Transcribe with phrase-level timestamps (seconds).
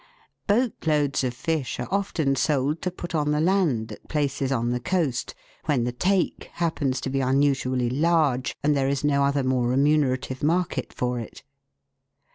[0.47, 4.79] Boatloads of fish are often sold to put on the land at places on the
[4.79, 5.35] coast,
[5.65, 10.41] when the "take" happens to be unusually large, and there is no other more remunerative
[10.41, 11.43] market for it.